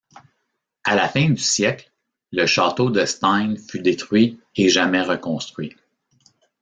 À 0.83 0.95
la 0.95 1.07
fin 1.07 1.29
du 1.29 1.37
siècle 1.43 1.91
le 2.31 2.47
château 2.47 2.89
de 2.89 3.05
Stein 3.05 3.53
fut 3.55 3.81
détruit 3.81 4.39
et 4.55 4.67
jamais 4.67 5.03
reconstruit. 5.03 5.75